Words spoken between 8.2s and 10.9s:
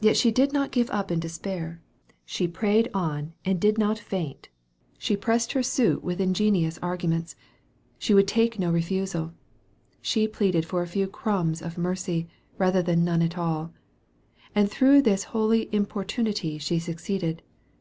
take no refusal. She pleaded for a